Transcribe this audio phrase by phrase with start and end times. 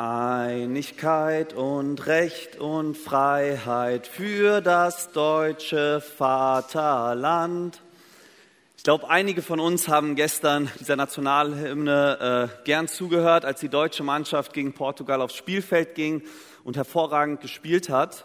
[0.00, 7.82] Einigkeit und Recht und Freiheit für das deutsche Vaterland.
[8.76, 14.04] Ich glaube, einige von uns haben gestern dieser Nationalhymne äh, gern zugehört, als die deutsche
[14.04, 16.22] Mannschaft gegen Portugal aufs Spielfeld ging
[16.62, 18.24] und hervorragend gespielt hat.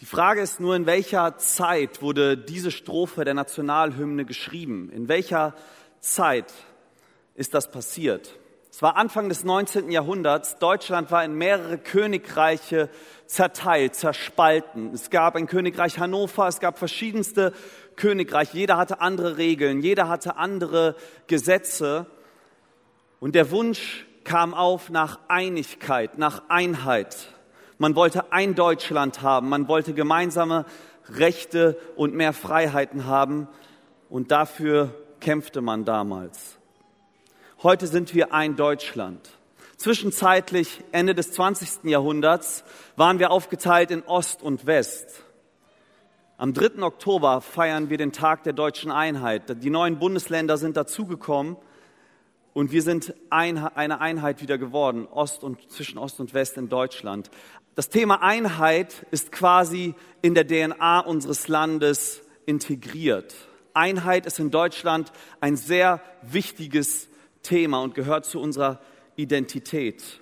[0.00, 4.90] Die Frage ist nur, in welcher Zeit wurde diese Strophe der Nationalhymne geschrieben?
[4.90, 5.54] In welcher
[6.00, 6.52] Zeit
[7.36, 8.41] ist das passiert?
[8.74, 9.90] Es war Anfang des 19.
[9.90, 10.56] Jahrhunderts.
[10.56, 12.88] Deutschland war in mehrere Königreiche
[13.26, 14.94] zerteilt, zerspalten.
[14.94, 17.52] Es gab ein Königreich Hannover, es gab verschiedenste
[17.96, 18.56] Königreiche.
[18.56, 20.96] Jeder hatte andere Regeln, jeder hatte andere
[21.26, 22.06] Gesetze.
[23.20, 27.28] Und der Wunsch kam auf nach Einigkeit, nach Einheit.
[27.76, 30.64] Man wollte ein Deutschland haben, man wollte gemeinsame
[31.10, 33.48] Rechte und mehr Freiheiten haben.
[34.08, 36.56] Und dafür kämpfte man damals.
[37.62, 39.20] Heute sind wir ein Deutschland.
[39.76, 41.84] Zwischenzeitlich, Ende des 20.
[41.84, 42.64] Jahrhunderts,
[42.96, 45.22] waren wir aufgeteilt in Ost und West.
[46.38, 46.82] Am 3.
[46.82, 49.62] Oktober feiern wir den Tag der deutschen Einheit.
[49.62, 51.56] Die neuen Bundesländer sind dazugekommen
[52.52, 57.30] und wir sind eine Einheit wieder geworden, Ost und, zwischen Ost und West in Deutschland.
[57.76, 63.36] Das Thema Einheit ist quasi in der DNA unseres Landes integriert.
[63.72, 67.06] Einheit ist in Deutschland ein sehr wichtiges
[67.42, 68.80] Thema und gehört zu unserer
[69.16, 70.20] Identität.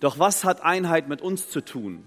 [0.00, 2.04] Doch was hat Einheit mit uns zu tun?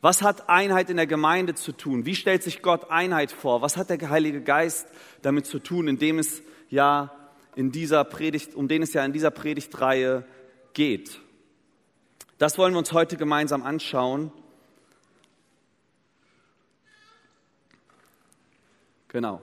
[0.00, 2.06] Was hat Einheit in der Gemeinde zu tun?
[2.06, 3.60] Wie stellt sich Gott Einheit vor?
[3.60, 4.88] Was hat der Heilige Geist
[5.20, 7.14] damit zu tun, indem es ja
[7.54, 10.24] in dieser Predigt, um den es ja in dieser Predigtreihe
[10.72, 11.20] geht?
[12.38, 14.32] Das wollen wir uns heute gemeinsam anschauen.
[19.08, 19.42] Genau.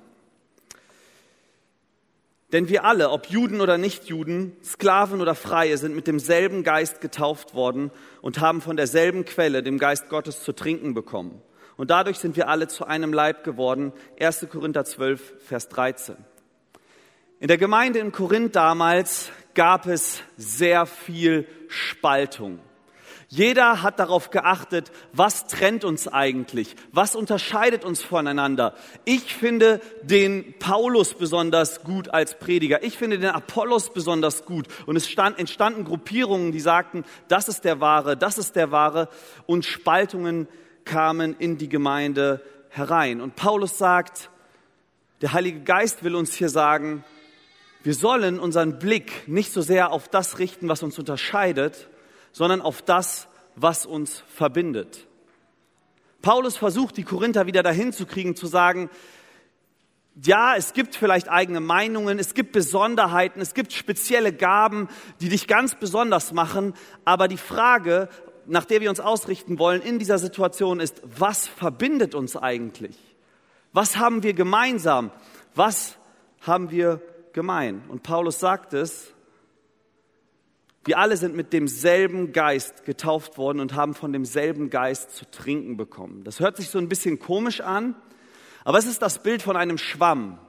[2.54, 7.54] Denn wir alle, ob Juden oder Nichtjuden, Sklaven oder Freie, sind mit demselben Geist getauft
[7.54, 7.92] worden
[8.22, 11.42] und haben von derselben Quelle, dem Geist Gottes, zu trinken bekommen.
[11.76, 13.92] Und dadurch sind wir alle zu einem Leib geworden.
[14.20, 14.48] 1.
[14.50, 16.16] Korinther 12, Vers 13.
[17.40, 22.60] In der Gemeinde in Korinth damals gab es sehr viel Spaltung.
[23.30, 26.78] Jeder hat darauf geachtet, was trennt uns eigentlich?
[26.94, 28.74] Was unterscheidet uns voneinander?
[29.04, 32.84] Ich finde den Paulus besonders gut als Prediger.
[32.84, 34.68] Ich finde den Apollos besonders gut.
[34.86, 39.10] Und es stand, entstanden Gruppierungen, die sagten, das ist der Wahre, das ist der Wahre.
[39.46, 40.48] Und Spaltungen
[40.86, 43.20] kamen in die Gemeinde herein.
[43.20, 44.30] Und Paulus sagt,
[45.20, 47.04] der Heilige Geist will uns hier sagen,
[47.84, 51.90] wir sollen unseren Blick nicht so sehr auf das richten, was uns unterscheidet,
[52.38, 55.08] sondern auf das, was uns verbindet.
[56.22, 58.92] Paulus versucht, die Korinther wieder dahin zu kriegen, zu sagen,
[60.22, 64.88] ja, es gibt vielleicht eigene Meinungen, es gibt Besonderheiten, es gibt spezielle Gaben,
[65.20, 66.76] die dich ganz besonders machen,
[67.06, 68.08] aber die Frage,
[68.46, 72.96] nach der wir uns ausrichten wollen in dieser Situation ist, was verbindet uns eigentlich?
[73.74, 75.10] Was haben wir gemeinsam?
[75.56, 75.98] Was
[76.42, 77.02] haben wir
[77.34, 77.82] gemein?
[77.90, 79.12] Und Paulus sagt es,
[80.88, 85.76] wir alle sind mit demselben Geist getauft worden und haben von demselben Geist zu trinken
[85.76, 86.24] bekommen.
[86.24, 87.96] Das hört sich so ein bisschen komisch an,
[88.64, 90.40] aber es ist das Bild von einem Schwamm.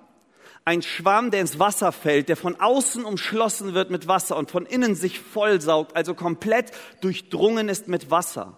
[0.65, 4.67] Ein Schwamm, der ins Wasser fällt, der von außen umschlossen wird mit Wasser und von
[4.67, 6.71] innen sich vollsaugt, also komplett
[7.01, 8.57] durchdrungen ist mit Wasser.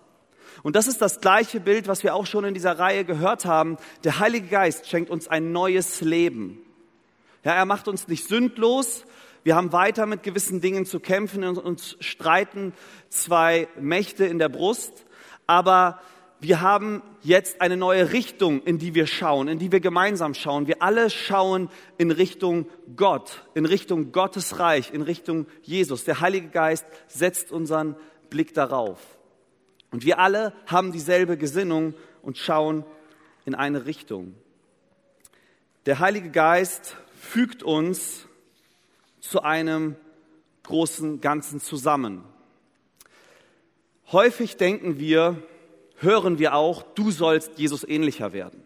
[0.62, 3.78] Und das ist das gleiche Bild, was wir auch schon in dieser Reihe gehört haben.
[4.04, 6.58] Der Heilige Geist schenkt uns ein neues Leben.
[7.44, 9.04] Ja, er macht uns nicht sündlos,
[9.42, 12.74] wir haben weiter mit gewissen Dingen zu kämpfen und uns streiten
[13.08, 15.06] zwei Mächte in der Brust.
[15.46, 16.00] Aber
[16.40, 20.66] wir haben jetzt eine neue Richtung, in die wir schauen, in die wir gemeinsam schauen.
[20.66, 21.68] Wir alle schauen
[21.98, 26.04] in Richtung Gott, in Richtung Gottes Reich, in Richtung Jesus.
[26.04, 27.96] Der Heilige Geist setzt unseren
[28.30, 29.00] Blick darauf.
[29.90, 32.84] Und wir alle haben dieselbe Gesinnung und schauen
[33.44, 34.34] in eine Richtung.
[35.86, 38.28] Der Heilige Geist fügt uns
[39.20, 39.96] zu einem
[40.64, 42.24] großen Ganzen zusammen.
[44.12, 45.42] Häufig denken wir,
[45.96, 48.62] hören wir auch, du sollst Jesus ähnlicher werden.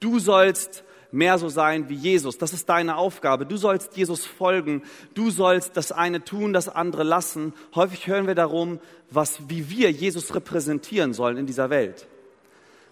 [0.00, 2.38] Du sollst mehr so sein wie Jesus.
[2.38, 3.46] Das ist deine Aufgabe.
[3.46, 4.82] Du sollst Jesus folgen.
[5.14, 7.54] Du sollst das eine tun, das andere lassen.
[7.74, 12.08] Häufig hören wir darum, was, wie wir Jesus repräsentieren sollen in dieser Welt.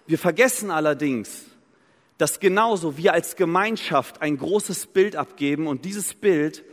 [0.07, 1.45] Wir vergessen allerdings,
[2.17, 6.63] dass genauso wir als Gemeinschaft ein großes Bild abgeben und dieses Bild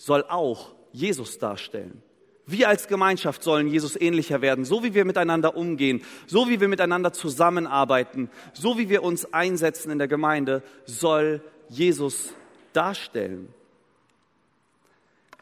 [0.00, 2.02] soll auch Jesus darstellen.
[2.46, 6.68] Wir als Gemeinschaft sollen Jesus ähnlicher werden, so wie wir miteinander umgehen, so wie wir
[6.68, 12.32] miteinander zusammenarbeiten, so wie wir uns einsetzen in der Gemeinde, soll Jesus
[12.72, 13.52] darstellen.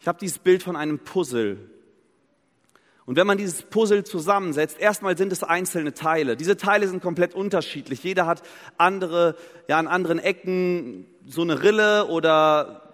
[0.00, 1.58] Ich habe dieses Bild von einem Puzzle.
[3.06, 6.37] Und wenn man dieses Puzzle zusammensetzt, erstmal sind es einzelne Teile.
[6.37, 8.02] Diese Teile sind komplett unterschiedlich.
[8.02, 8.43] Jeder hat
[8.76, 9.37] andere,
[9.69, 12.88] ja, an anderen Ecken so eine Rille oder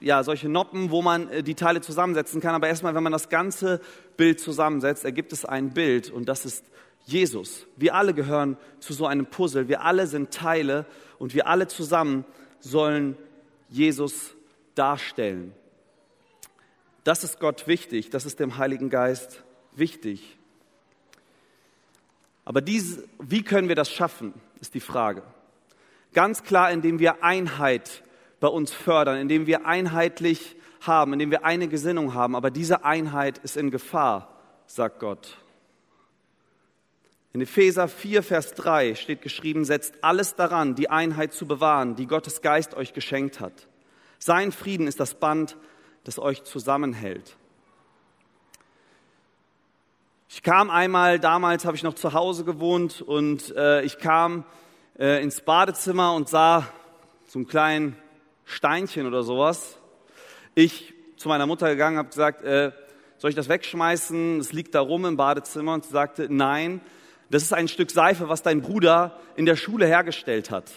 [0.00, 2.54] ja, solche Noppen, wo man äh, die Teile zusammensetzen kann.
[2.54, 3.80] Aber erstmal, wenn man das ganze
[4.16, 6.64] Bild zusammensetzt, ergibt es ein Bild und das ist
[7.06, 7.66] Jesus.
[7.76, 9.68] Wir alle gehören zu so einem Puzzle.
[9.68, 10.86] Wir alle sind Teile
[11.18, 12.24] und wir alle zusammen
[12.60, 13.16] sollen
[13.68, 14.34] Jesus
[14.74, 15.52] darstellen.
[17.04, 19.44] Das ist Gott wichtig, das ist dem Heiligen Geist
[19.76, 20.36] wichtig.
[22.44, 25.22] Aber dies, wie können wir das schaffen, ist die Frage.
[26.12, 28.02] Ganz klar, indem wir Einheit
[28.40, 32.36] bei uns fördern, indem wir einheitlich haben, indem wir eine Gesinnung haben.
[32.36, 34.28] Aber diese Einheit ist in Gefahr,
[34.66, 35.38] sagt Gott.
[37.32, 42.06] In Epheser 4, Vers 3 steht geschrieben, setzt alles daran, die Einheit zu bewahren, die
[42.06, 43.68] Gottes Geist euch geschenkt hat.
[44.18, 45.56] Sein Frieden ist das Band,
[46.04, 47.36] das euch zusammenhält.
[50.28, 54.44] Ich kam einmal, damals habe ich noch zu Hause gewohnt und äh, ich kam
[54.98, 56.66] äh, ins Badezimmer und sah
[57.26, 57.96] so einen kleinen
[58.46, 59.76] Steinchen oder sowas.
[60.54, 62.72] Ich zu meiner Mutter gegangen, habe gesagt, äh,
[63.18, 64.40] soll ich das wegschmeißen?
[64.40, 66.80] Es liegt da rum im Badezimmer und sie sagte, nein,
[67.28, 70.70] das ist ein Stück Seife, was dein Bruder in der Schule hergestellt hat.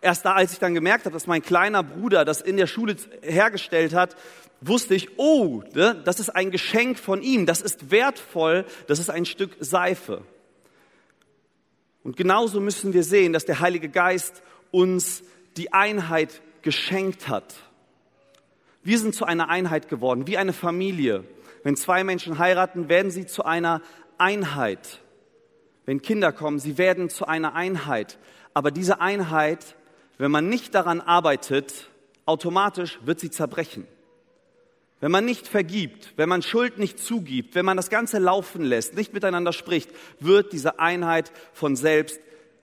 [0.00, 2.96] Erst da, als ich dann gemerkt habe, dass mein kleiner Bruder das in der Schule
[3.22, 4.16] hergestellt hat,
[4.60, 9.08] wusste ich, oh, ne, das ist ein Geschenk von ihm, das ist wertvoll, das ist
[9.08, 10.22] ein Stück Seife.
[12.02, 15.22] Und genauso müssen wir sehen, dass der Heilige Geist uns
[15.56, 17.54] die Einheit geschenkt hat.
[18.82, 21.24] Wir sind zu einer Einheit geworden, wie eine Familie.
[21.62, 23.80] Wenn zwei Menschen heiraten, werden sie zu einer
[24.18, 25.00] Einheit.
[25.86, 28.18] Wenn Kinder kommen, sie werden zu einer Einheit.
[28.52, 29.76] Aber diese Einheit,
[30.18, 31.88] wenn man nicht daran arbeitet,
[32.26, 33.86] automatisch wird sie zerbrechen.
[35.00, 38.94] Wenn man nicht vergibt, wenn man Schuld nicht zugibt, wenn man das Ganze laufen lässt,
[38.94, 39.90] nicht miteinander spricht,
[40.20, 42.20] wird diese Einheit von selbst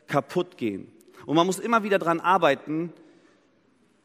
[0.08, 0.92] kaputt gehen.
[1.26, 2.94] Und man muss immer wieder daran arbeiten,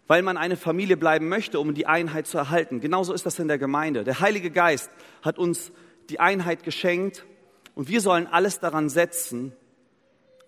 [0.07, 2.81] weil man eine Familie bleiben möchte, um die Einheit zu erhalten.
[2.81, 4.05] Genauso ist das in der Gemeinde.
[4.05, 4.91] Der Heilige Geist
[5.23, 5.73] hat uns
[6.09, 7.25] die Einheit geschenkt
[7.75, 9.53] und wir sollen alles daran setzen,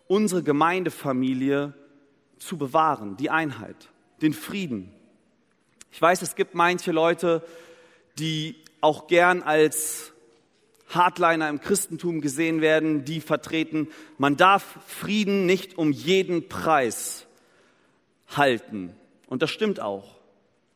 [0.07, 1.75] unsere Gemeindefamilie
[2.39, 3.91] zu bewahren, die Einheit,
[4.23, 4.93] den Frieden.
[5.91, 7.43] Ich weiß, es gibt manche Leute,
[8.19, 10.13] die auch gern als
[10.89, 17.27] Hardliner im Christentum gesehen werden, die vertreten, man darf Frieden nicht um jeden Preis
[18.29, 18.95] halten.
[19.27, 20.17] Und das stimmt auch.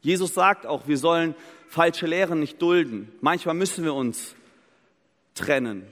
[0.01, 1.35] Jesus sagt auch, wir sollen
[1.69, 3.11] falsche Lehren nicht dulden.
[3.21, 4.35] Manchmal müssen wir uns
[5.35, 5.87] trennen.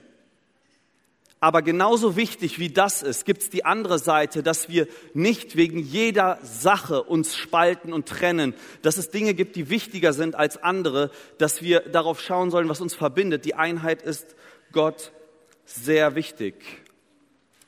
[1.42, 5.78] Aber genauso wichtig wie das ist, gibt es die andere Seite, dass wir nicht wegen
[5.78, 8.52] jeder Sache uns spalten und trennen,
[8.82, 12.82] dass es Dinge gibt, die wichtiger sind als andere, dass wir darauf schauen sollen, was
[12.82, 13.46] uns verbindet.
[13.46, 14.36] Die Einheit ist
[14.72, 15.12] Gott
[15.64, 16.56] sehr wichtig.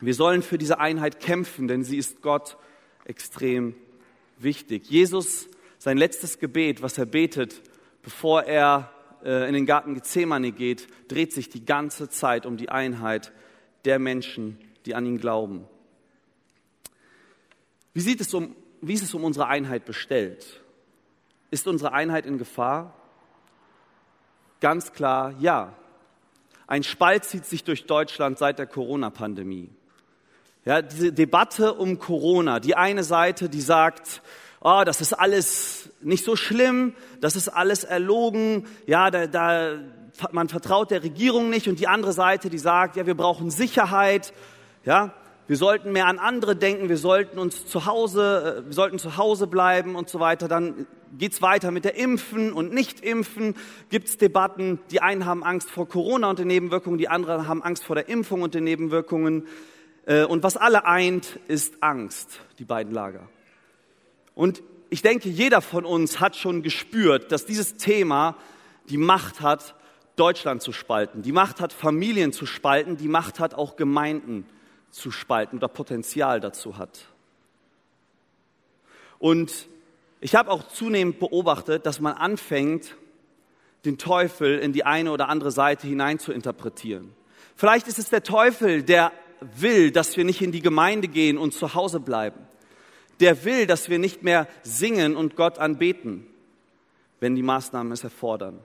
[0.00, 2.58] Wir sollen für diese Einheit kämpfen, denn sie ist Gott
[3.06, 3.74] extrem
[4.36, 4.90] wichtig.
[4.90, 5.48] Jesus,
[5.78, 7.62] sein letztes Gebet, was er betet,
[8.02, 8.92] bevor er
[9.24, 13.32] äh, in den Garten Gethsemane geht, dreht sich die ganze Zeit um die Einheit
[13.84, 15.66] der Menschen, die an ihn glauben.
[17.94, 20.60] Wie, sieht es um, wie ist es um unsere Einheit bestellt?
[21.50, 22.94] Ist unsere Einheit in Gefahr?
[24.60, 25.74] Ganz klar ja.
[26.66, 29.68] Ein Spalt zieht sich durch Deutschland seit der Corona-Pandemie.
[30.64, 34.22] Ja, diese Debatte um Corona, die eine Seite, die sagt,
[34.60, 39.80] oh, das ist alles nicht so schlimm, das ist alles erlogen, ja, da, da
[40.32, 44.32] man vertraut der Regierung nicht und die andere Seite, die sagt, ja, wir brauchen Sicherheit,
[44.84, 45.14] ja,
[45.48, 49.16] wir sollten mehr an andere denken, wir sollten uns zu Hause, äh, wir sollten zu
[49.16, 50.48] Hause bleiben und so weiter.
[50.48, 50.86] Dann
[51.18, 53.54] geht's weiter mit der Impfen und Nicht-Impfen.
[53.90, 54.78] Gibt's Debatten?
[54.90, 58.08] Die einen haben Angst vor Corona und den Nebenwirkungen, die anderen haben Angst vor der
[58.08, 59.46] Impfung und den Nebenwirkungen.
[60.06, 63.28] Äh, und was alle eint, ist Angst, die beiden Lager.
[64.34, 68.36] Und ich denke, jeder von uns hat schon gespürt, dass dieses Thema
[68.88, 69.74] die Macht hat,
[70.16, 74.46] Deutschland zu spalten, die Macht hat, Familien zu spalten, die Macht hat, auch Gemeinden
[74.90, 77.06] zu spalten oder Potenzial dazu hat.
[79.18, 79.68] Und
[80.20, 82.96] ich habe auch zunehmend beobachtet, dass man anfängt,
[83.84, 87.12] den Teufel in die eine oder andere Seite hinein zu interpretieren.
[87.56, 91.52] Vielleicht ist es der Teufel, der will, dass wir nicht in die Gemeinde gehen und
[91.52, 92.40] zu Hause bleiben.
[93.20, 96.26] Der will, dass wir nicht mehr singen und Gott anbeten,
[97.20, 98.60] wenn die Maßnahmen es erfordern.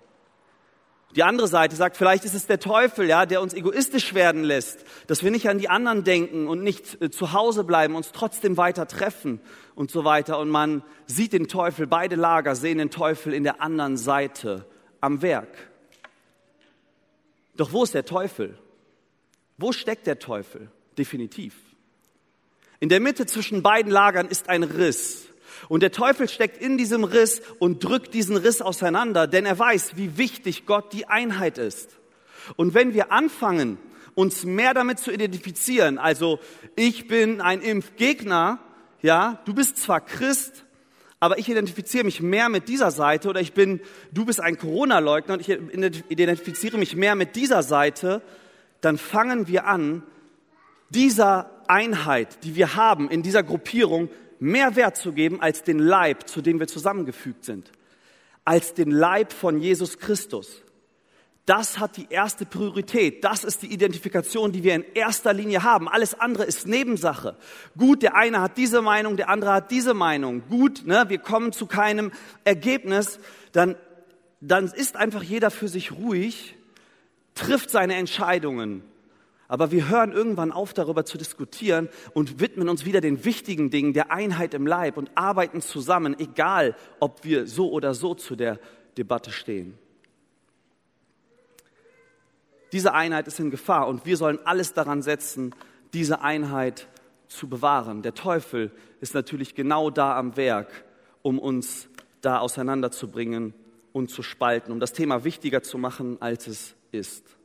[1.16, 4.84] Die andere Seite sagt, vielleicht ist es der Teufel, ja, der uns egoistisch werden lässt,
[5.08, 8.58] dass wir nicht an die anderen denken und nicht äh, zu Hause bleiben, uns trotzdem
[8.58, 9.40] weiter treffen
[9.74, 10.38] und so weiter.
[10.38, 14.66] Und man sieht den Teufel, beide Lager sehen den Teufel in der anderen Seite
[15.00, 15.70] am Werk.
[17.56, 18.58] Doch wo ist der Teufel?
[19.58, 20.70] Wo steckt der Teufel?
[20.98, 21.56] Definitiv.
[22.80, 25.30] In der Mitte zwischen beiden Lagern ist ein Riss.
[25.70, 29.98] Und der Teufel steckt in diesem Riss und drückt diesen Riss auseinander, denn er weiß,
[29.98, 31.98] wie wichtig Gott die Einheit ist.
[32.56, 33.78] Und wenn wir anfangen,
[34.16, 36.40] uns mehr damit zu identifizieren, also
[36.76, 38.60] ich bin ein Impfgegner,
[39.02, 40.66] ja, du bist zwar Christ,
[41.20, 43.80] aber ich identifiziere mich mehr mit dieser Seite oder ich bin,
[44.12, 45.50] du bist ein Corona-Leugner und ich
[46.10, 48.22] identifiziere mich mehr mit dieser Seite,
[48.82, 50.04] dann fangen wir an,
[50.90, 54.10] dieser Einheit, die wir haben in dieser Gruppierung,
[54.40, 57.72] mehr Wert zu geben als den Leib, zu dem wir zusammengefügt sind,
[58.46, 60.64] als den Leib von Jesus Christus.
[61.46, 63.24] Das hat die erste Priorität.
[63.24, 65.88] Das ist die Identifikation, die wir in erster Linie haben.
[65.88, 67.38] Alles andere ist Nebensache.
[67.78, 70.44] Gut, der eine hat diese Meinung, der andere hat diese Meinung.
[70.50, 72.12] Gut, ne, wir kommen zu keinem
[72.44, 73.20] Ergebnis.
[73.54, 73.76] Dann,
[74.42, 76.56] dann ist einfach jeder für sich ruhig,
[77.34, 78.84] trifft seine Entscheidungen
[79.48, 83.94] aber wir hören irgendwann auf, darüber zu diskutieren und widmen uns wieder den wichtigen Dingen
[83.94, 88.60] der Einheit im Leib und arbeiten zusammen, egal ob wir so oder so zu der
[88.98, 89.78] Debatte stehen.
[92.74, 95.56] Diese Einheit ist in Gefahr und wir sollen alles daran setzen,
[95.94, 96.88] diese Einheit
[97.30, 98.02] zu bewahren.
[98.02, 100.84] Der Teufel ist natürlich genau da am Werk,
[101.22, 101.88] um uns
[102.20, 103.54] da auseinanderzubringen
[103.94, 107.37] und zu spalten, um das Thema wichtiger zu machen, als es ist.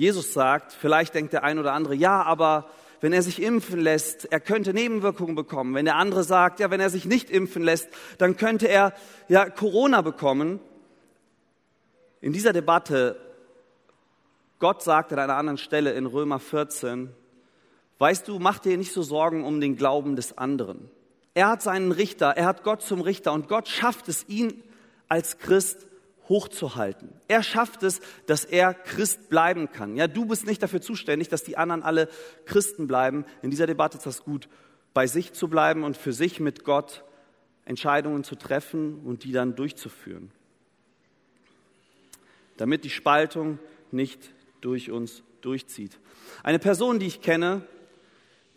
[0.00, 2.70] Jesus sagt, vielleicht denkt der ein oder andere, ja, aber
[3.02, 5.74] wenn er sich impfen lässt, er könnte Nebenwirkungen bekommen.
[5.74, 8.94] Wenn der andere sagt, ja, wenn er sich nicht impfen lässt, dann könnte er
[9.28, 10.58] ja Corona bekommen.
[12.22, 13.20] In dieser Debatte,
[14.58, 17.10] Gott sagt an einer anderen Stelle in Römer 14,
[17.98, 20.90] weißt du, mach dir nicht so Sorgen um den Glauben des anderen.
[21.34, 24.62] Er hat seinen Richter, er hat Gott zum Richter und Gott schafft es, ihn
[25.08, 25.89] als Christ
[26.30, 27.10] hochzuhalten.
[27.28, 29.96] Er schafft es, dass er Christ bleiben kann.
[29.96, 32.08] Ja, du bist nicht dafür zuständig, dass die anderen alle
[32.46, 33.26] Christen bleiben.
[33.42, 34.48] In dieser Debatte ist das gut,
[34.94, 37.04] bei sich zu bleiben und für sich mit Gott
[37.64, 40.30] Entscheidungen zu treffen und die dann durchzuführen.
[42.56, 43.58] Damit die Spaltung
[43.90, 45.98] nicht durch uns durchzieht.
[46.42, 47.62] Eine Person, die ich kenne,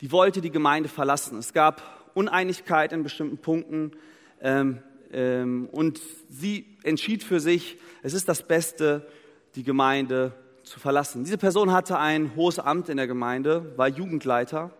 [0.01, 1.39] die wollte die Gemeinde verlassen.
[1.39, 3.93] Es gab Uneinigkeit in bestimmten Punkten.
[4.41, 9.07] Ähm, und sie entschied für sich, es ist das Beste,
[9.55, 11.23] die Gemeinde zu verlassen.
[11.23, 14.71] Diese Person hatte ein hohes Amt in der Gemeinde, war Jugendleiter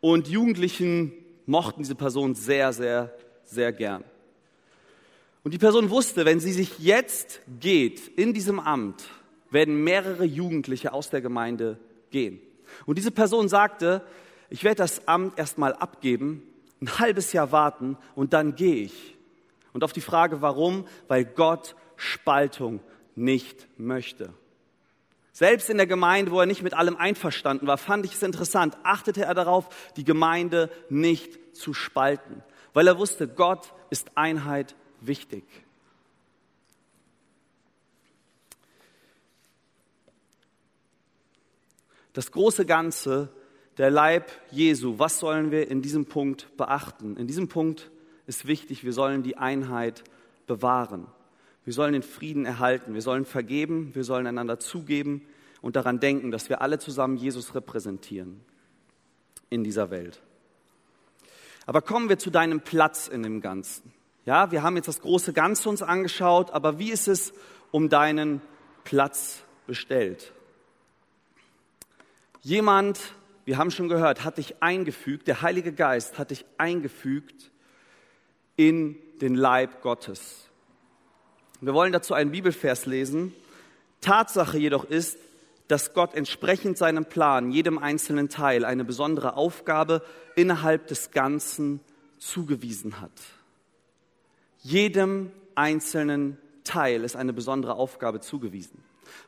[0.00, 1.12] und Jugendlichen
[1.46, 4.04] mochten diese Person sehr, sehr, sehr gern.
[5.44, 9.04] Und die Person wusste, wenn sie sich jetzt geht in diesem Amt,
[9.50, 11.78] werden mehrere Jugendliche aus der Gemeinde
[12.10, 12.40] gehen.
[12.86, 14.02] Und diese Person sagte,
[14.50, 16.42] ich werde das Amt erstmal abgeben
[16.82, 19.16] ein halbes Jahr warten und dann gehe ich.
[19.72, 20.86] Und auf die Frage, warum?
[21.08, 22.80] Weil Gott Spaltung
[23.14, 24.34] nicht möchte.
[25.32, 28.76] Selbst in der Gemeinde, wo er nicht mit allem einverstanden war, fand ich es interessant,
[28.82, 32.42] achtete er darauf, die Gemeinde nicht zu spalten,
[32.74, 35.44] weil er wusste, Gott ist Einheit wichtig.
[42.12, 43.30] Das große Ganze
[43.82, 45.00] der Leib Jesu.
[45.00, 47.16] Was sollen wir in diesem Punkt beachten?
[47.16, 47.90] In diesem Punkt
[48.28, 50.04] ist wichtig, wir sollen die Einheit
[50.46, 51.08] bewahren.
[51.64, 52.94] Wir sollen den Frieden erhalten.
[52.94, 53.92] Wir sollen vergeben.
[53.92, 55.26] Wir sollen einander zugeben
[55.62, 58.40] und daran denken, dass wir alle zusammen Jesus repräsentieren
[59.50, 60.22] in dieser Welt.
[61.66, 63.92] Aber kommen wir zu deinem Platz in dem Ganzen.
[64.26, 67.32] Ja, wir haben jetzt das große Ganze uns angeschaut, aber wie ist es
[67.72, 68.42] um deinen
[68.84, 70.32] Platz bestellt?
[72.42, 73.00] Jemand
[73.44, 77.50] wir haben schon gehört, hat dich eingefügt, der Heilige Geist hat dich eingefügt
[78.56, 80.48] in den Leib Gottes.
[81.60, 83.32] Wir wollen dazu einen Bibelvers lesen.
[84.00, 85.16] Tatsache jedoch ist,
[85.68, 90.02] dass Gott entsprechend seinem Plan jedem einzelnen Teil eine besondere Aufgabe
[90.34, 91.80] innerhalb des Ganzen
[92.18, 93.12] zugewiesen hat.
[94.58, 98.82] Jedem einzelnen Teil ist eine besondere Aufgabe zugewiesen.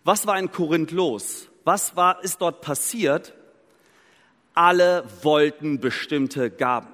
[0.04, 1.48] Was war in Korinth los?
[1.64, 3.34] Was war, ist dort passiert?
[4.54, 6.88] Alle wollten bestimmte Gaben.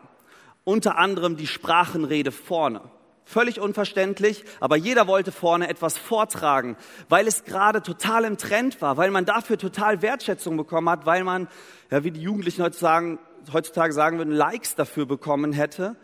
[0.65, 2.81] Unter anderem die Sprachenrede vorne.
[3.25, 6.77] Völlig unverständlich, aber jeder wollte vorne etwas vortragen,
[7.09, 11.23] weil es gerade total im Trend war, weil man dafür total Wertschätzung bekommen hat, weil
[11.23, 11.47] man,
[11.91, 13.19] ja, wie die Jugendlichen heutzutage,
[13.53, 15.95] heutzutage sagen würden, Likes dafür bekommen hätte.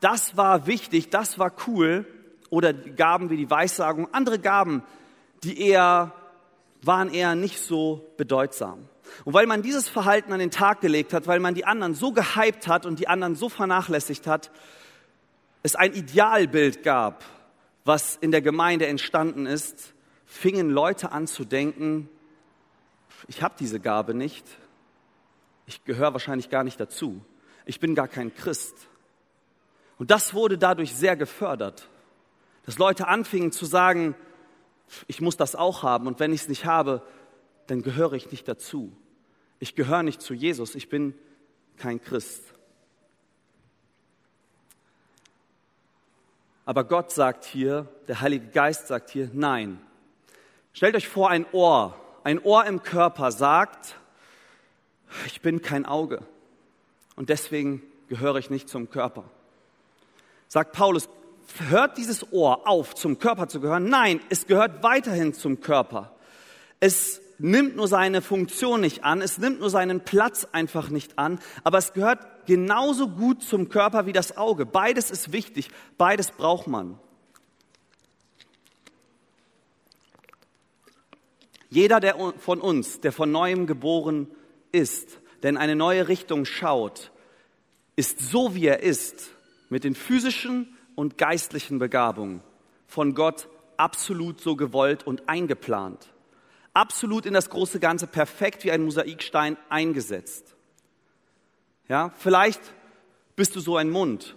[0.00, 2.04] Das war wichtig, das war cool.
[2.50, 4.82] Oder Gaben wie die Weissagung, andere Gaben,
[5.44, 6.12] die eher,
[6.82, 8.90] waren eher nicht so bedeutsam.
[9.24, 12.12] Und weil man dieses Verhalten an den Tag gelegt hat, weil man die anderen so
[12.12, 14.50] gehypt hat und die anderen so vernachlässigt hat,
[15.62, 17.24] es ein Idealbild gab,
[17.84, 19.94] was in der Gemeinde entstanden ist,
[20.26, 22.08] fingen Leute an zu denken,
[23.28, 24.46] ich habe diese Gabe nicht,
[25.66, 27.24] ich gehöre wahrscheinlich gar nicht dazu,
[27.64, 28.74] ich bin gar kein Christ.
[29.98, 31.88] Und das wurde dadurch sehr gefördert,
[32.64, 34.14] dass Leute anfingen zu sagen,
[35.06, 37.02] ich muss das auch haben und wenn ich es nicht habe,
[37.66, 38.92] dann gehöre ich nicht dazu.
[39.62, 41.14] Ich gehöre nicht zu Jesus, ich bin
[41.76, 42.42] kein Christ.
[46.64, 49.80] Aber Gott sagt hier, der Heilige Geist sagt hier, nein.
[50.72, 53.94] Stellt euch vor, ein Ohr, ein Ohr im Körper sagt,
[55.26, 56.26] ich bin kein Auge
[57.14, 59.30] und deswegen gehöre ich nicht zum Körper.
[60.48, 61.08] Sagt Paulus,
[61.68, 63.84] hört dieses Ohr auf, zum Körper zu gehören?
[63.84, 66.12] Nein, es gehört weiterhin zum Körper.
[66.80, 71.40] Es nimmt nur seine Funktion nicht an, es nimmt nur seinen Platz einfach nicht an,
[71.64, 74.66] aber es gehört genauso gut zum Körper wie das Auge.
[74.66, 76.98] Beides ist wichtig, beides braucht man.
[81.70, 84.28] Jeder der von uns, der von neuem geboren
[84.72, 87.10] ist, der in eine neue Richtung schaut,
[87.96, 89.30] ist so wie er ist,
[89.70, 92.42] mit den physischen und geistlichen Begabungen
[92.86, 93.48] von Gott
[93.78, 96.11] absolut so gewollt und eingeplant
[96.74, 100.54] absolut in das große Ganze perfekt wie ein Mosaikstein eingesetzt.
[101.88, 102.60] Ja, vielleicht
[103.36, 104.36] bist du so ein Mund.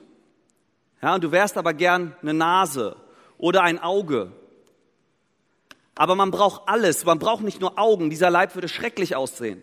[1.02, 2.96] Ja, du wärst aber gern eine Nase
[3.38, 4.32] oder ein Auge.
[5.96, 7.06] Aber man braucht alles.
[7.06, 8.10] Man braucht nicht nur Augen.
[8.10, 9.62] Dieser Leib würde schrecklich aussehen.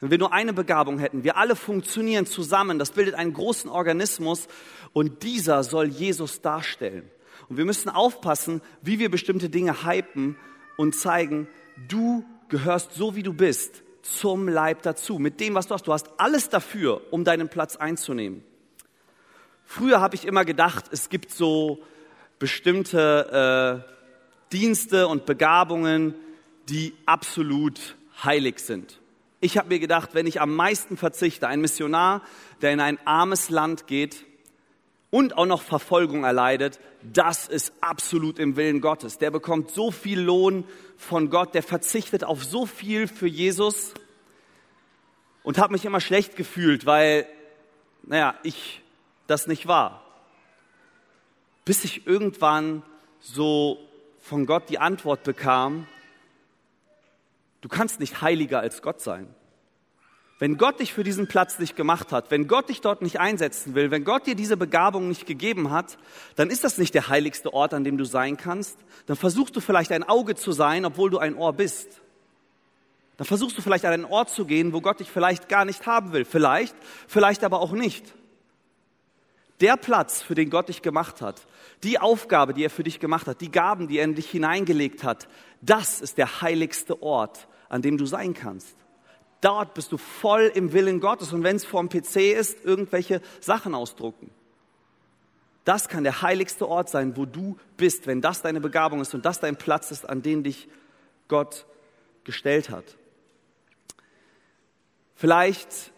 [0.00, 4.48] Wenn wir nur eine Begabung hätten, wir alle funktionieren zusammen, das bildet einen großen Organismus
[4.92, 7.08] und dieser soll Jesus darstellen.
[7.48, 10.36] Und wir müssen aufpassen, wie wir bestimmte Dinge hypen
[10.76, 11.46] und zeigen,
[11.88, 15.86] du gehörst so wie du bist zum Leib dazu, mit dem, was du hast.
[15.86, 18.42] Du hast alles dafür, um deinen Platz einzunehmen.
[19.64, 21.82] Früher habe ich immer gedacht, es gibt so
[22.38, 26.14] bestimmte äh, Dienste und Begabungen,
[26.68, 29.00] die absolut heilig sind.
[29.40, 32.22] Ich habe mir gedacht, wenn ich am meisten verzichte, ein Missionar,
[32.60, 34.24] der in ein armes Land geht,
[35.12, 39.18] und auch noch Verfolgung erleidet, das ist absolut im Willen Gottes.
[39.18, 40.64] Der bekommt so viel Lohn
[40.96, 43.92] von Gott, der verzichtet auf so viel für Jesus
[45.42, 47.26] und habe mich immer schlecht gefühlt, weil,
[48.04, 48.80] naja, ich
[49.26, 50.02] das nicht war.
[51.66, 52.82] Bis ich irgendwann
[53.20, 53.86] so
[54.18, 55.86] von Gott die Antwort bekam,
[57.60, 59.34] du kannst nicht heiliger als Gott sein.
[60.42, 63.76] Wenn Gott dich für diesen Platz nicht gemacht hat, wenn Gott dich dort nicht einsetzen
[63.76, 65.98] will, wenn Gott dir diese Begabung nicht gegeben hat,
[66.34, 68.76] dann ist das nicht der heiligste Ort, an dem du sein kannst.
[69.06, 72.00] Dann versuchst du vielleicht ein Auge zu sein, obwohl du ein Ohr bist.
[73.18, 75.86] Dann versuchst du vielleicht an einen Ort zu gehen, wo Gott dich vielleicht gar nicht
[75.86, 76.24] haben will.
[76.24, 76.74] Vielleicht,
[77.06, 78.12] vielleicht aber auch nicht.
[79.60, 81.46] Der Platz, für den Gott dich gemacht hat,
[81.84, 85.04] die Aufgabe, die er für dich gemacht hat, die Gaben, die er in dich hineingelegt
[85.04, 85.28] hat,
[85.60, 88.81] das ist der heiligste Ort, an dem du sein kannst.
[89.42, 91.32] Dort bist du voll im Willen Gottes.
[91.32, 94.30] Und wenn es vorm PC ist, irgendwelche Sachen ausdrucken.
[95.64, 99.26] Das kann der heiligste Ort sein, wo du bist, wenn das deine Begabung ist und
[99.26, 100.68] das dein Platz ist, an den dich
[101.28, 101.66] Gott
[102.24, 102.96] gestellt hat.
[105.14, 105.92] Vielleicht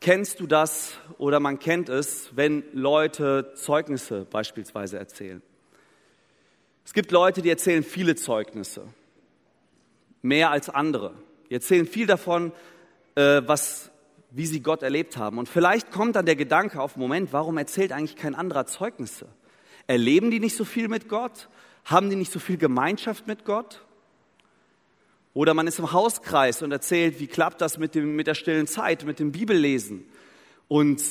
[0.00, 5.42] kennst du das oder man kennt es, wenn Leute Zeugnisse beispielsweise erzählen.
[6.84, 8.86] Es gibt Leute, die erzählen viele Zeugnisse,
[10.22, 11.14] mehr als andere.
[11.50, 12.52] Die erzählen viel davon,
[13.14, 13.90] äh, was,
[14.30, 15.38] wie sie Gott erlebt haben.
[15.38, 19.26] Und vielleicht kommt dann der Gedanke auf, Moment, warum erzählt eigentlich kein anderer Zeugnisse?
[19.86, 21.48] Erleben die nicht so viel mit Gott?
[21.84, 23.82] Haben die nicht so viel Gemeinschaft mit Gott?
[25.34, 28.66] Oder man ist im Hauskreis und erzählt, wie klappt das mit, dem, mit der stillen
[28.66, 30.04] Zeit, mit dem Bibellesen.
[30.66, 31.02] Und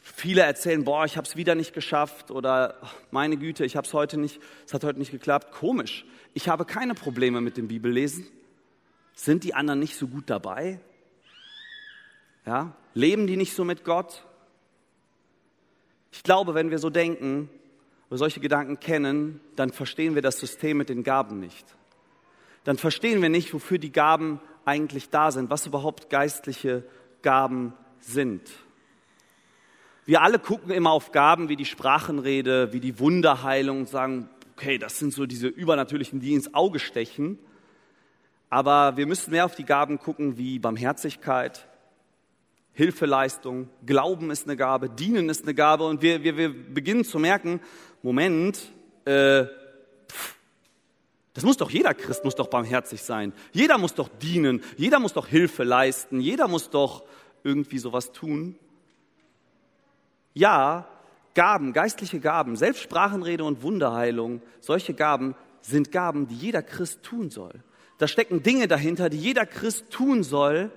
[0.00, 2.76] viele erzählen, boah, ich habe es wieder nicht geschafft oder
[3.10, 5.52] meine Güte, ich habe es heute nicht, es hat heute nicht geklappt.
[5.52, 6.06] Komisch.
[6.34, 8.26] Ich habe keine Probleme mit dem Bibellesen.
[9.18, 10.78] Sind die anderen nicht so gut dabei?
[12.46, 12.76] Ja?
[12.94, 14.24] Leben die nicht so mit Gott?
[16.12, 17.50] Ich glaube, wenn wir so denken
[18.10, 21.66] oder solche Gedanken kennen, dann verstehen wir das System mit den Gaben nicht.
[22.62, 26.84] Dann verstehen wir nicht, wofür die Gaben eigentlich da sind, was überhaupt geistliche
[27.20, 28.48] Gaben sind.
[30.06, 34.78] Wir alle gucken immer auf Gaben wie die Sprachenrede, wie die Wunderheilung und sagen, okay,
[34.78, 37.40] das sind so diese übernatürlichen, die ins Auge stechen.
[38.50, 41.66] Aber wir müssen mehr auf die Gaben gucken wie Barmherzigkeit,
[42.72, 47.18] Hilfeleistung, Glauben ist eine Gabe, Dienen ist eine Gabe und wir, wir, wir beginnen zu
[47.18, 47.60] merken,
[48.02, 48.60] Moment,
[49.04, 49.44] äh,
[50.08, 50.36] pff,
[51.34, 53.32] das muss doch jeder Christ muss doch barmherzig sein.
[53.52, 54.60] Jeder muss doch dienen.
[54.76, 56.20] Jeder muss doch Hilfe leisten.
[56.20, 57.04] Jeder muss doch
[57.44, 58.56] irgendwie sowas tun.
[60.34, 60.88] Ja,
[61.34, 67.62] Gaben, geistliche Gaben, Selbstsprachenrede und Wunderheilung, solche Gaben sind Gaben, die jeder Christ tun soll.
[67.98, 70.70] Da stecken Dinge dahinter, die jeder Christ tun soll.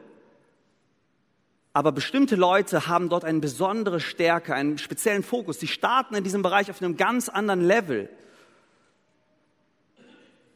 [1.74, 5.60] Aber bestimmte Leute haben dort eine besondere Stärke, einen speziellen Fokus.
[5.60, 8.10] Sie starten in diesem Bereich auf einem ganz anderen Level.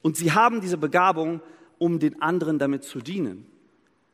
[0.02, 1.40] Und sie haben diese Begabung,
[1.78, 3.46] um den anderen damit zu dienen.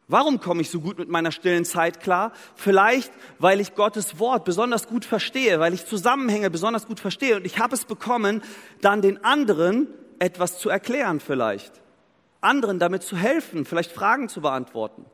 [0.07, 2.33] Warum komme ich so gut mit meiner stillen Zeit klar?
[2.55, 7.45] Vielleicht, weil ich Gottes Wort besonders gut verstehe, weil ich Zusammenhänge besonders gut verstehe und
[7.45, 8.43] ich habe es bekommen,
[8.81, 9.87] dann den anderen
[10.19, 11.81] etwas zu erklären vielleicht.
[12.41, 15.05] Anderen damit zu helfen, vielleicht Fragen zu beantworten.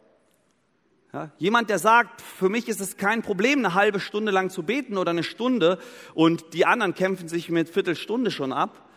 [1.13, 4.63] Ja, jemand, der sagt, für mich ist es kein Problem, eine halbe Stunde lang zu
[4.63, 5.79] beten oder eine Stunde
[6.13, 8.87] und die anderen kämpfen sich mit Viertelstunde schon ab.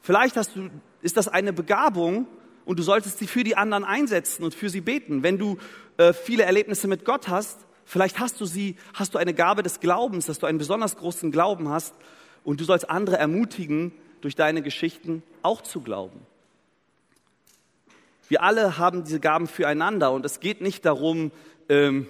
[0.00, 0.70] Vielleicht hast du,
[1.02, 2.26] ist das eine Begabung
[2.64, 5.22] und du solltest sie für die anderen einsetzen und für sie beten.
[5.22, 5.58] Wenn du
[5.98, 9.80] äh, viele Erlebnisse mit Gott hast, vielleicht hast du sie, hast du eine Gabe des
[9.80, 11.94] Glaubens, dass du einen besonders großen Glauben hast
[12.44, 16.20] und du sollst andere ermutigen, durch deine Geschichten auch zu glauben.
[18.30, 21.32] Wir alle haben diese Gaben füreinander und es geht nicht darum,
[21.68, 22.06] ähm,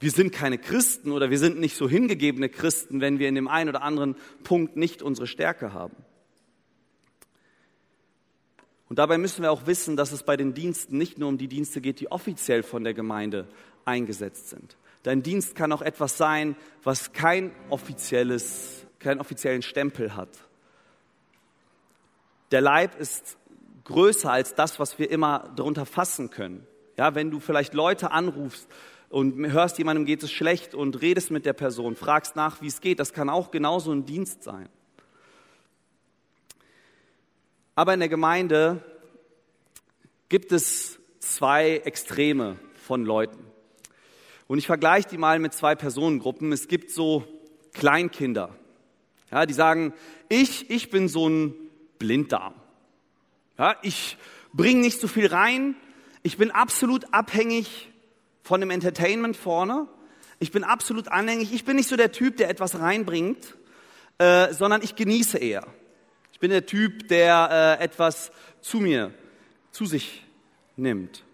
[0.00, 3.46] wir sind keine Christen oder wir sind nicht so hingegebene Christen, wenn wir in dem
[3.46, 5.94] einen oder anderen Punkt nicht unsere Stärke haben.
[8.88, 11.46] Und dabei müssen wir auch wissen, dass es bei den Diensten nicht nur um die
[11.46, 13.46] Dienste geht, die offiziell von der Gemeinde
[13.84, 14.76] eingesetzt sind.
[15.04, 20.30] Dein Dienst kann auch etwas sein, was kein offizielles, keinen offiziellen Stempel hat.
[22.50, 23.37] Der Leib ist
[23.88, 26.66] größer als das, was wir immer darunter fassen können.
[26.96, 28.68] Ja, wenn du vielleicht Leute anrufst
[29.08, 32.80] und hörst, jemandem geht es schlecht und redest mit der Person, fragst nach, wie es
[32.80, 34.68] geht, das kann auch genauso ein Dienst sein.
[37.74, 38.82] Aber in der Gemeinde
[40.28, 43.44] gibt es zwei Extreme von Leuten.
[44.46, 46.52] Und ich vergleiche die mal mit zwei Personengruppen.
[46.52, 47.24] Es gibt so
[47.72, 48.54] Kleinkinder,
[49.30, 49.92] ja, die sagen,
[50.28, 51.54] ich, ich bin so ein
[51.98, 52.54] Blinddarm.
[53.58, 54.16] Ja, ich
[54.52, 55.74] bringe nicht so viel rein.
[56.22, 57.88] Ich bin absolut abhängig
[58.44, 59.88] von dem Entertainment vorne.
[60.38, 61.52] Ich bin absolut anhängig.
[61.52, 63.56] Ich bin nicht so der Typ, der etwas reinbringt,
[64.18, 65.66] äh, sondern ich genieße eher.
[66.32, 69.12] Ich bin der Typ, der äh, etwas zu mir,
[69.72, 70.24] zu sich
[70.76, 71.24] nimmt.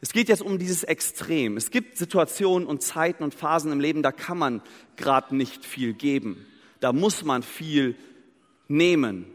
[0.00, 1.56] Es geht jetzt um dieses Extrem.
[1.56, 4.62] Es gibt Situationen und Zeiten und Phasen im Leben, da kann man
[4.96, 6.44] gerade nicht viel geben.
[6.80, 7.94] Da muss man viel
[8.66, 9.26] nehmen.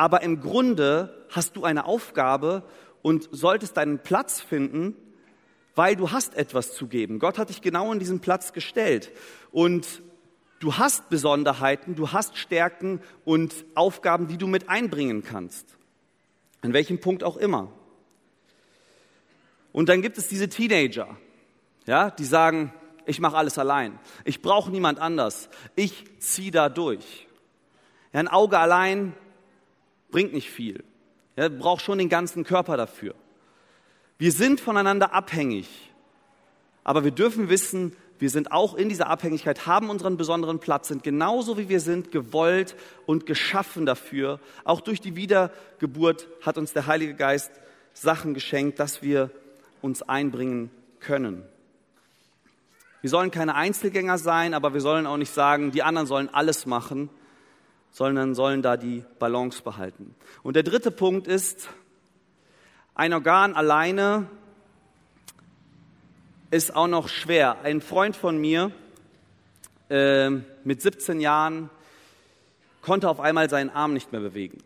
[0.00, 2.62] Aber im Grunde hast du eine Aufgabe
[3.02, 4.96] und solltest deinen Platz finden,
[5.74, 7.18] weil du hast etwas zu geben.
[7.18, 9.12] Gott hat dich genau in diesen Platz gestellt.
[9.52, 10.02] Und
[10.58, 15.66] Du hast Besonderheiten, du hast Stärken und Aufgaben, die du mit einbringen kannst.
[16.60, 17.72] An welchem Punkt auch immer.
[19.72, 21.16] Und dann gibt es diese Teenager,
[21.86, 22.74] ja, die sagen,
[23.06, 23.98] ich mache alles allein.
[24.26, 25.48] Ich brauche niemand anders.
[25.76, 27.26] Ich ziehe da durch.
[28.12, 29.14] Ja, ein Auge allein
[30.10, 30.84] bringt nicht viel.
[31.36, 33.14] Ja, braucht schon den ganzen Körper dafür.
[34.18, 35.68] Wir sind voneinander abhängig.
[36.84, 41.02] Aber wir dürfen wissen, wir sind auch in dieser Abhängigkeit, haben unseren besonderen Platz, sind
[41.02, 44.40] genauso wie wir sind, gewollt und geschaffen dafür.
[44.64, 47.50] Auch durch die Wiedergeburt hat uns der Heilige Geist
[47.94, 49.30] Sachen geschenkt, dass wir
[49.80, 50.70] uns einbringen
[51.00, 51.42] können.
[53.00, 56.66] Wir sollen keine Einzelgänger sein, aber wir sollen auch nicht sagen, die anderen sollen alles
[56.66, 57.08] machen,
[57.90, 60.14] sondern sollen da die Balance behalten.
[60.42, 61.68] Und der dritte Punkt ist,
[62.94, 64.26] ein Organ alleine
[66.50, 67.58] ist auch noch schwer.
[67.62, 68.72] Ein Freund von mir
[69.88, 70.30] äh,
[70.64, 71.70] mit 17 Jahren
[72.82, 74.58] konnte auf einmal seinen Arm nicht mehr bewegen.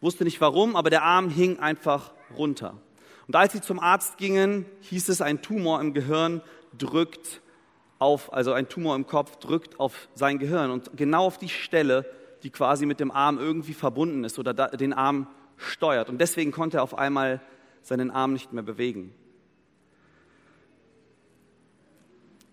[0.00, 2.76] Wusste nicht warum, aber der Arm hing einfach runter.
[3.26, 6.42] Und als sie zum Arzt gingen, hieß es, ein Tumor im Gehirn
[6.76, 7.40] drückt
[7.98, 12.06] auf, also ein Tumor im Kopf drückt auf sein Gehirn und genau auf die Stelle,
[12.42, 15.26] die quasi mit dem Arm irgendwie verbunden ist oder den Arm
[15.56, 16.08] steuert.
[16.08, 17.40] Und deswegen konnte er auf einmal
[17.82, 19.14] seinen Arm nicht mehr bewegen.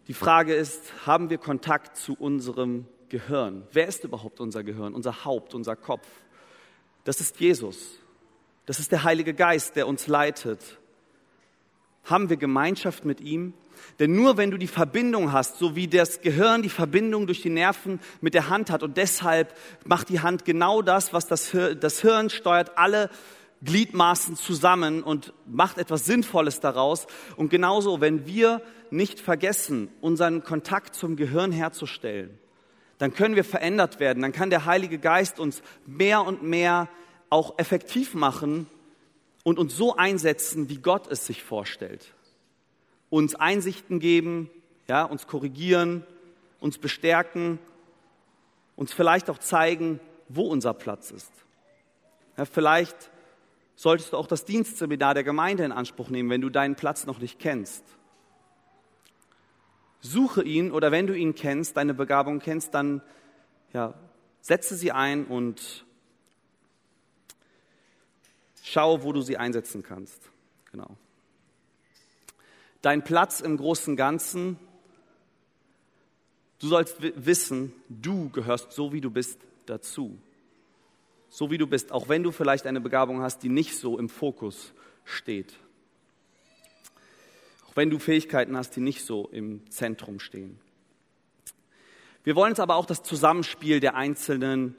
[0.07, 3.67] Die Frage ist, haben wir Kontakt zu unserem Gehirn?
[3.73, 6.07] Wer ist überhaupt unser Gehirn, unser Haupt, unser Kopf?
[7.03, 7.99] Das ist Jesus.
[8.65, 10.77] Das ist der Heilige Geist, der uns leitet.
[12.07, 13.53] Haben wir Gemeinschaft mit ihm?
[13.99, 17.49] Denn nur wenn du die Verbindung hast, so wie das Gehirn die Verbindung durch die
[17.49, 21.79] Nerven mit der Hand hat und deshalb macht die Hand genau das, was das Hirn,
[21.79, 23.09] das Hirn steuert alle
[23.63, 27.07] Gliedmaßen zusammen und macht etwas Sinnvolles daraus.
[27.35, 32.37] Und genauso, wenn wir nicht vergessen, unseren Kontakt zum Gehirn herzustellen,
[32.99, 34.21] dann können wir verändert werden.
[34.21, 36.87] Dann kann der Heilige Geist uns mehr und mehr
[37.29, 38.67] auch effektiv machen
[39.47, 42.13] und uns so einsetzen, wie Gott es sich vorstellt.
[43.09, 44.49] Uns Einsichten geben,
[44.89, 46.05] ja, uns korrigieren,
[46.59, 47.57] uns bestärken,
[48.75, 51.31] uns vielleicht auch zeigen, wo unser Platz ist.
[52.35, 53.09] Ja, vielleicht
[53.77, 57.19] solltest du auch das Dienstseminar der Gemeinde in Anspruch nehmen, wenn du deinen Platz noch
[57.19, 57.85] nicht kennst.
[60.01, 63.01] Suche ihn oder wenn du ihn kennst, deine Begabung kennst, dann
[63.71, 63.93] ja,
[64.41, 65.85] setze sie ein und
[68.71, 70.29] schau, wo du sie einsetzen kannst.
[70.71, 70.97] Genau.
[72.81, 74.59] Dein Platz im großen Ganzen,
[76.59, 80.19] du sollst wissen, du gehörst so, wie du bist, dazu
[81.29, 84.09] so wie du bist, auch wenn du vielleicht eine Begabung hast, die nicht so im
[84.09, 85.53] Fokus steht.
[87.67, 90.59] Auch wenn du Fähigkeiten hast, die nicht so im Zentrum stehen.
[92.23, 94.75] Wir wollen uns aber auch das Zusammenspiel der einzelnen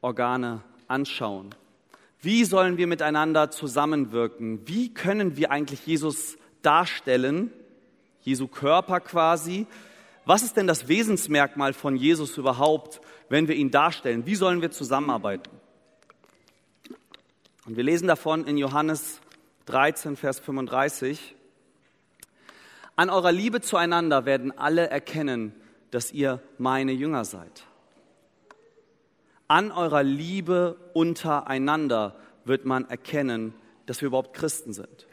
[0.00, 1.54] Organe anschauen.
[2.20, 4.66] Wie sollen wir miteinander zusammenwirken?
[4.66, 7.52] Wie können wir eigentlich Jesus darstellen?
[8.22, 9.66] Jesu Körper quasi.
[10.24, 14.26] Was ist denn das Wesensmerkmal von Jesus überhaupt, wenn wir ihn darstellen?
[14.26, 15.50] Wie sollen wir zusammenarbeiten?
[17.66, 19.20] Und wir lesen davon in Johannes
[19.66, 21.34] 13, Vers 35.
[22.96, 25.54] An eurer Liebe zueinander werden alle erkennen,
[25.92, 27.67] dass ihr meine Jünger seid.
[29.48, 33.54] An eurer Liebe untereinander wird man erkennen,
[33.86, 35.06] dass wir überhaupt Christen sind.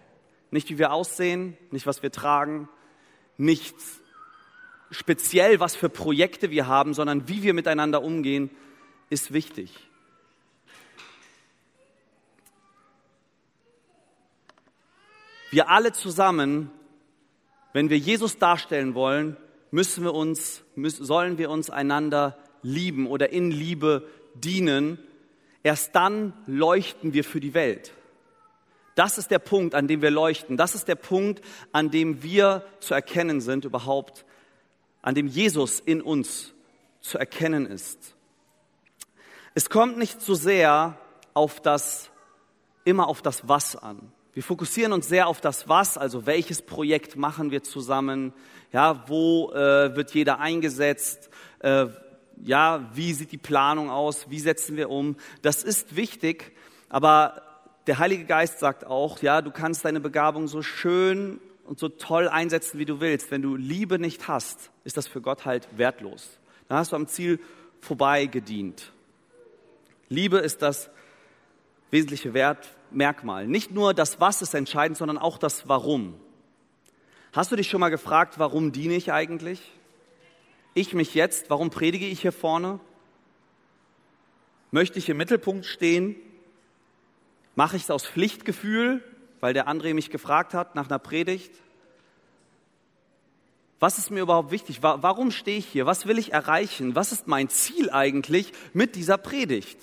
[0.51, 2.67] Nicht wie wir aussehen, nicht was wir tragen,
[3.37, 3.75] nicht
[4.91, 8.49] speziell was für Projekte wir haben, sondern wie wir miteinander umgehen,
[9.09, 9.71] ist wichtig.
[15.51, 16.69] Wir alle zusammen,
[17.71, 19.37] wenn wir Jesus darstellen wollen,
[19.71, 24.99] müssen wir uns, müssen, sollen wir uns einander lieben oder in Liebe dienen.
[25.63, 27.91] Erst dann leuchten wir für die Welt.
[28.95, 30.57] Das ist der Punkt, an dem wir leuchten.
[30.57, 31.41] Das ist der Punkt,
[31.73, 34.25] an dem wir zu erkennen sind überhaupt,
[35.01, 36.53] an dem Jesus in uns
[37.01, 38.15] zu erkennen ist.
[39.53, 40.97] Es kommt nicht so sehr
[41.33, 42.09] auf das,
[42.85, 44.11] immer auf das Was an.
[44.33, 48.33] Wir fokussieren uns sehr auf das Was, also welches Projekt machen wir zusammen,
[48.73, 51.85] ja, wo äh, wird jeder eingesetzt, äh,
[52.43, 55.15] ja, wie sieht die Planung aus, wie setzen wir um.
[55.41, 56.55] Das ist wichtig,
[56.89, 57.41] aber
[57.87, 62.27] der Heilige Geist sagt auch, ja, du kannst deine Begabung so schön und so toll
[62.27, 63.31] einsetzen, wie du willst.
[63.31, 66.39] Wenn du Liebe nicht hast, ist das für Gott halt wertlos.
[66.67, 67.39] Dann hast du am Ziel
[67.81, 68.91] vorbei gedient.
[70.09, 70.89] Liebe ist das
[71.91, 73.47] wesentliche Wert, Merkmal.
[73.47, 76.15] Nicht nur das Was ist entscheidend, sondern auch das Warum.
[77.33, 79.61] Hast du dich schon mal gefragt, warum diene ich eigentlich?
[80.75, 82.79] Ich mich jetzt, warum predige ich hier vorne?
[84.69, 86.15] Möchte ich im Mittelpunkt stehen?
[87.55, 89.03] Mache ich es aus Pflichtgefühl,
[89.39, 91.51] weil der André mich gefragt hat nach einer Predigt?
[93.79, 94.83] Was ist mir überhaupt wichtig?
[94.83, 95.87] Warum stehe ich hier?
[95.87, 96.93] Was will ich erreichen?
[96.93, 99.79] Was ist mein Ziel eigentlich mit dieser Predigt?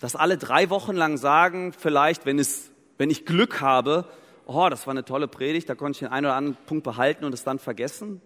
[0.00, 4.06] das alle drei Wochen lang sagen, vielleicht, wenn, es, wenn ich Glück habe,
[4.46, 7.24] oh, das war eine tolle Predigt, da konnte ich den einen oder anderen Punkt behalten
[7.24, 8.20] und es dann vergessen?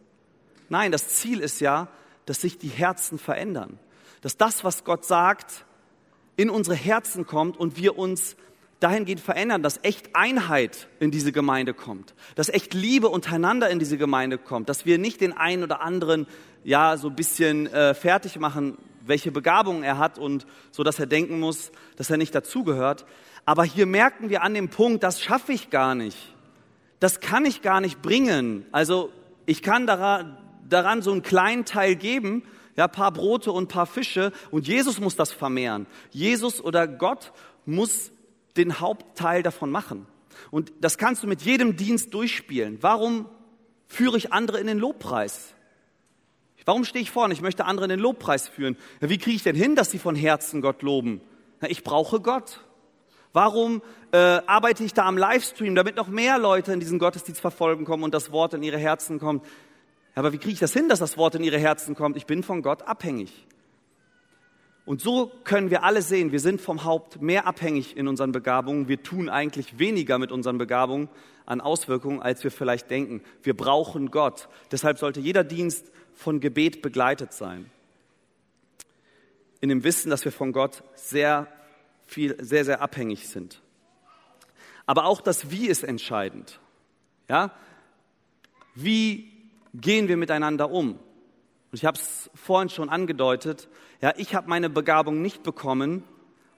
[0.69, 1.89] Nein, das Ziel ist ja,
[2.27, 3.79] dass sich die Herzen verändern.
[4.21, 5.65] Dass das, was Gott sagt,
[6.37, 8.37] in unsere Herzen kommt und wir uns
[8.81, 13.97] dahingehend verändern, dass echt Einheit in diese Gemeinde kommt, dass echt Liebe untereinander in diese
[13.97, 16.27] Gemeinde kommt, dass wir nicht den einen oder anderen
[16.65, 21.07] ja so ein bisschen äh, fertig machen welche Begabungen er hat und so, dass er
[21.07, 23.05] denken muss, dass er nicht dazugehört.
[23.45, 26.35] Aber hier merken wir an dem Punkt, das schaffe ich gar nicht.
[27.01, 28.67] Das kann ich gar nicht bringen.
[28.73, 29.11] Also
[29.47, 30.39] ich kann daran,
[30.75, 32.43] daran so einen kleinen Teil geben,
[32.77, 35.87] ja, paar Brote und paar Fische und Jesus muss das vermehren.
[36.11, 37.33] Jesus oder Gott
[37.65, 38.11] muss
[38.57, 40.07] den Hauptteil davon machen.
[40.51, 42.79] Und das kannst du mit jedem Dienst durchspielen.
[42.81, 43.27] Warum
[43.87, 45.55] führe ich andere in den Lobpreis?
[46.65, 47.35] Warum stehe ich vorne?
[47.35, 48.77] Ich möchte andere in den Lobpreis führen.
[49.01, 51.21] Ja, wie kriege ich denn hin, dass sie von Herzen Gott loben?
[51.61, 52.61] Ja, ich brauche Gott.
[53.33, 53.83] Warum
[54.13, 58.03] äh, arbeite ich da am Livestream, damit noch mehr Leute in diesen Gottesdienst verfolgen kommen
[58.03, 59.45] und das Wort in ihre Herzen kommt?
[60.15, 62.17] Aber wie kriege ich das hin, dass das Wort in ihre Herzen kommt?
[62.17, 63.47] Ich bin von Gott abhängig.
[64.87, 68.87] Und so können wir alle sehen, wir sind vom Haupt mehr abhängig in unseren Begabungen.
[68.87, 71.09] Wir tun eigentlich weniger mit unseren Begabungen
[71.47, 73.23] an Auswirkungen, als wir vielleicht denken.
[73.43, 74.49] Wir brauchen Gott.
[74.71, 77.71] Deshalb sollte jeder Dienst von Gebet begleitet sein.
[79.61, 81.49] In dem Wissen, dass wir von Gott sehr
[82.07, 83.63] viel, sehr, sehr abhängig sind.
[84.85, 86.61] Aber auch das Wie ist entscheidend.
[87.29, 87.53] Ja?
[88.75, 89.34] Wie
[89.75, 90.93] gehen wir miteinander um?
[90.93, 93.69] Und ich habe es vorhin schon angedeutet.
[94.01, 96.05] Ja, ich habe meine Begabung nicht bekommen,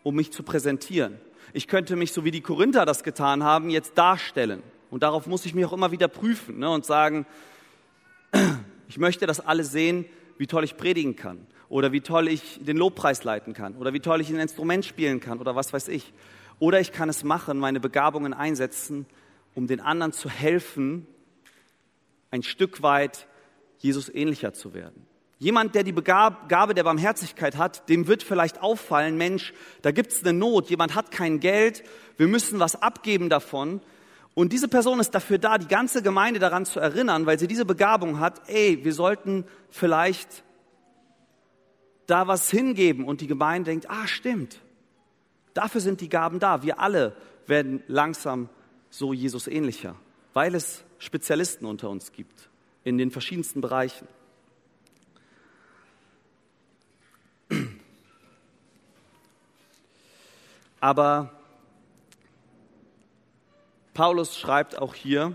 [0.02, 1.18] um mich zu präsentieren.
[1.52, 4.62] Ich könnte mich, so wie die Korinther das getan haben, jetzt darstellen.
[4.90, 7.26] Und darauf muss ich mich auch immer wieder prüfen ne, und sagen,
[8.88, 10.04] ich möchte, dass alle sehen,
[10.38, 14.00] wie toll ich predigen kann oder wie toll ich den Lobpreis leiten kann oder wie
[14.00, 16.12] toll ich ein Instrument spielen kann oder was weiß ich.
[16.58, 19.06] Oder ich kann es machen, meine Begabungen einsetzen,
[19.54, 21.06] um den anderen zu helfen,
[22.36, 23.26] ein Stück weit
[23.78, 25.06] Jesus ähnlicher zu werden.
[25.38, 30.22] Jemand, der die Gabe der Barmherzigkeit hat, dem wird vielleicht auffallen, Mensch, da gibt es
[30.22, 31.82] eine Not, jemand hat kein Geld,
[32.16, 33.80] wir müssen was abgeben davon.
[34.34, 37.64] Und diese Person ist dafür da, die ganze Gemeinde daran zu erinnern, weil sie diese
[37.64, 40.42] Begabung hat, ey, wir sollten vielleicht
[42.06, 43.04] da was hingeben.
[43.04, 44.60] Und die Gemeinde denkt, ah, stimmt,
[45.54, 46.62] dafür sind die Gaben da.
[46.62, 48.48] Wir alle werden langsam
[48.90, 49.96] so Jesus ähnlicher,
[50.36, 52.50] weil es Spezialisten unter uns gibt
[52.84, 54.06] in den verschiedensten Bereichen.
[60.78, 61.32] Aber
[63.94, 65.34] Paulus schreibt auch hier,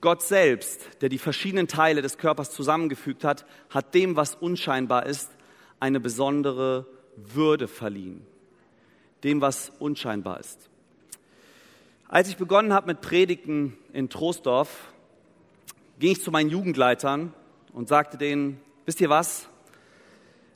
[0.00, 5.30] Gott selbst, der die verschiedenen Teile des Körpers zusammengefügt hat, hat dem, was unscheinbar ist,
[5.78, 8.26] eine besondere Würde verliehen.
[9.22, 10.71] Dem, was unscheinbar ist.
[12.12, 14.92] Als ich begonnen habe mit Predigten in Troisdorf,
[15.98, 17.32] ging ich zu meinen Jugendleitern
[17.72, 19.48] und sagte denen, wisst ihr was?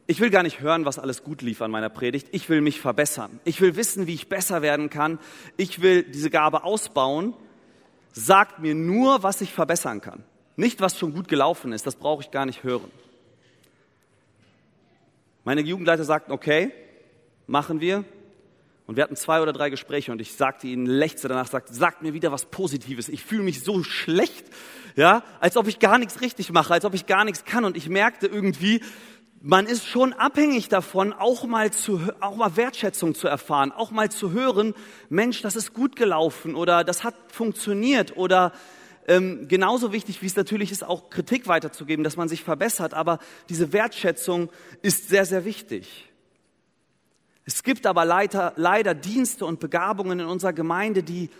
[0.06, 2.28] Ich will gar nicht hören, was alles gut lief an meiner Predigt.
[2.32, 3.40] Ich will mich verbessern.
[3.44, 5.18] Ich will wissen, wie ich besser werden kann.
[5.56, 7.32] Ich will diese Gabe ausbauen.
[8.12, 10.24] Sagt mir nur, was ich verbessern kann.
[10.56, 11.86] Nicht, was schon gut gelaufen ist.
[11.86, 12.90] Das brauche ich gar nicht hören.
[15.42, 16.70] Meine Jugendleiter sagten, okay,
[17.46, 18.04] machen wir.
[18.86, 22.02] Und wir hatten zwei oder drei Gespräche und ich sagte ihnen, lächzte danach, sagte, sagt
[22.02, 23.08] mir wieder was Positives.
[23.08, 24.46] Ich fühle mich so schlecht,
[24.94, 27.64] ja, als ob ich gar nichts richtig mache, als ob ich gar nichts kann.
[27.64, 28.80] Und ich merkte irgendwie,
[29.42, 34.10] man ist schon abhängig davon, auch mal, zu, auch mal Wertschätzung zu erfahren, auch mal
[34.10, 34.72] zu hören,
[35.08, 38.52] Mensch, das ist gut gelaufen oder das hat funktioniert oder
[39.08, 43.18] ähm, genauso wichtig, wie es natürlich ist, auch Kritik weiterzugeben, dass man sich verbessert, aber
[43.48, 44.50] diese Wertschätzung
[44.82, 46.06] ist sehr, sehr wichtig.
[47.46, 51.30] Es gibt aber leider, leider Dienste und Begabungen in unserer Gemeinde, die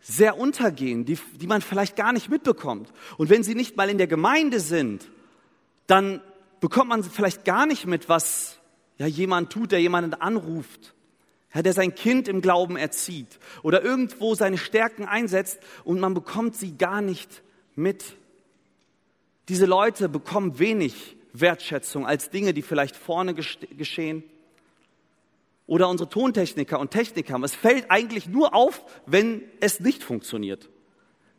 [0.00, 2.92] sehr untergehen, die, die man vielleicht gar nicht mitbekommt.
[3.16, 5.08] Und wenn sie nicht mal in der Gemeinde sind,
[5.86, 6.20] dann
[6.60, 8.58] bekommt man vielleicht gar nicht mit, was
[8.98, 10.94] ja, jemand tut, der jemanden anruft,
[11.54, 16.56] ja, der sein Kind im Glauben erzieht oder irgendwo seine Stärken einsetzt und man bekommt
[16.56, 17.42] sie gar nicht
[17.76, 18.16] mit.
[19.48, 24.24] Diese Leute bekommen wenig Wertschätzung als Dinge, die vielleicht vorne geschehen.
[25.72, 27.42] Oder unsere Tontechniker und Techniker.
[27.42, 30.68] Es fällt eigentlich nur auf, wenn es nicht funktioniert.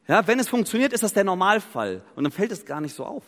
[0.08, 3.06] Ja, wenn es funktioniert, ist das der Normalfall und dann fällt es gar nicht so
[3.06, 3.24] auf.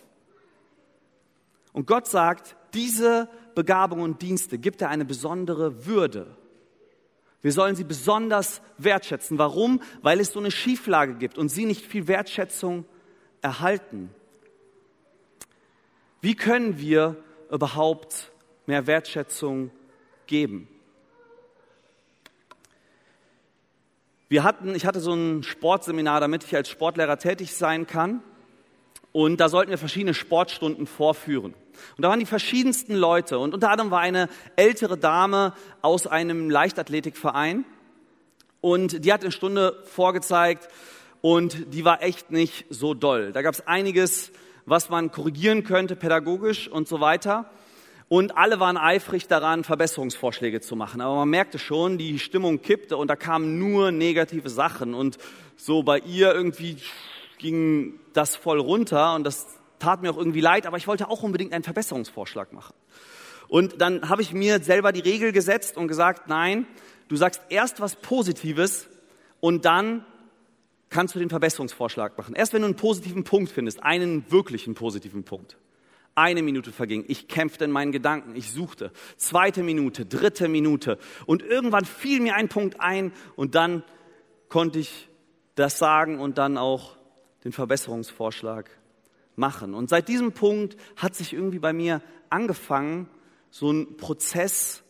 [1.74, 6.36] Und Gott sagt, diese Begabungen und Dienste gibt er eine besondere Würde.
[7.44, 9.38] Wir sollen sie besonders wertschätzen.
[9.38, 9.84] Warum?
[10.02, 12.84] Weil es so eine Schieflage gibt und sie nicht viel Wertschätzung
[13.44, 14.10] erhalten.
[16.20, 17.16] Wie können wir
[17.52, 18.32] überhaupt
[18.66, 19.70] mehr Wertschätzung
[20.26, 20.68] geben?
[24.28, 28.24] Wir hatten, ich hatte so ein Sportseminar, damit ich als Sportlehrer tätig sein kann.
[29.12, 31.54] Und da sollten wir verschiedene Sportstunden vorführen.
[31.96, 33.38] Und da waren die verschiedensten Leute.
[33.38, 37.66] Und unter anderem war eine ältere Dame aus einem Leichtathletikverein.
[38.62, 40.70] Und die hat eine Stunde vorgezeigt
[41.22, 43.32] und die war echt nicht so doll.
[43.32, 44.32] Da gab es einiges,
[44.66, 47.52] was man korrigieren könnte, pädagogisch und so weiter.
[48.16, 51.02] Und alle waren eifrig daran, Verbesserungsvorschläge zu machen.
[51.02, 54.94] Aber man merkte schon, die Stimmung kippte und da kamen nur negative Sachen.
[54.94, 55.18] Und
[55.58, 56.78] so bei ihr irgendwie
[57.40, 59.48] ging das voll runter und das
[59.80, 62.74] tat mir auch irgendwie leid, aber ich wollte auch unbedingt einen Verbesserungsvorschlag machen.
[63.50, 66.68] Und dann habe ich mir selber die Regel gesetzt und gesagt, nein,
[67.10, 68.88] du sagst erst was Positives
[69.42, 70.06] und dann
[70.90, 72.34] kannst du den Verbesserungsvorschlag machen.
[72.34, 75.58] Erst wenn du einen positiven Punkt findest, einen wirklichen positiven Punkt.
[76.16, 77.04] Eine Minute verging.
[77.10, 78.36] Ich kämpfte in meinen Gedanken.
[78.36, 78.92] Ich suchte.
[79.18, 80.98] Zweite Minute, dritte Minute.
[81.26, 83.84] Und irgendwann fiel mir ein Punkt ein und dann
[84.48, 85.10] konnte ich
[85.56, 86.98] das sagen und dann auch
[87.44, 88.70] den Verbesserungsvorschlag
[89.36, 89.74] machen.
[89.74, 93.10] Und seit diesem Punkt hat sich irgendwie bei mir angefangen,
[93.50, 94.84] so ein Prozess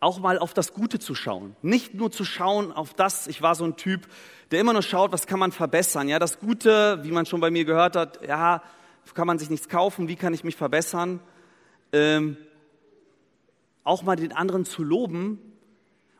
[0.00, 1.56] auch mal auf das Gute zu schauen.
[1.62, 4.06] Nicht nur zu schauen auf das, ich war so ein Typ,
[4.50, 6.08] der immer nur schaut, was kann man verbessern.
[6.08, 8.62] Ja, das Gute, wie man schon bei mir gehört hat, ja,
[9.14, 11.20] kann man sich nichts kaufen, wie kann ich mich verbessern?
[11.92, 12.36] Ähm,
[13.84, 15.40] auch mal den anderen zu loben,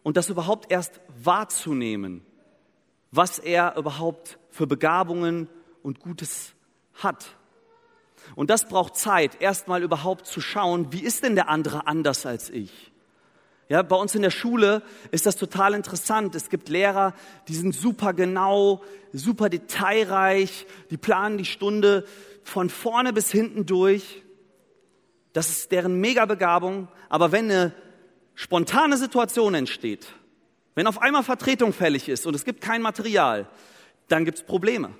[0.06, 2.24] und das überhaupt erst wahrzunehmen,
[3.10, 5.48] was er überhaupt für Begabungen
[5.82, 6.54] und Gutes
[6.94, 7.26] hat.
[8.36, 12.50] Und das braucht Zeit, erstmal überhaupt zu schauen, wie ist denn der andere anders als
[12.50, 12.92] ich?
[13.68, 16.36] Ja, bei uns in der Schule ist das total interessant.
[16.36, 17.12] Es gibt Lehrer,
[17.48, 22.04] die sind super genau, super detailreich, die planen die Stunde
[22.48, 24.22] von vorne bis hinten durch.
[25.32, 26.88] Das ist deren Megabegabung.
[27.08, 27.74] Aber wenn eine
[28.34, 30.06] spontane Situation entsteht,
[30.74, 33.48] wenn auf einmal Vertretung fällig ist und es gibt kein Material,
[34.08, 34.90] dann gibt es Probleme.